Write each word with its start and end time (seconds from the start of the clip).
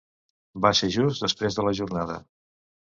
Va 0.65 0.71
ser 0.79 0.89
just 0.95 1.27
després 1.27 1.61
de 1.61 1.69
la 1.69 1.77
jornada. 1.83 2.21